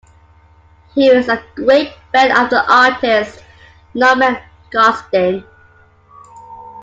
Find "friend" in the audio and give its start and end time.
2.09-2.31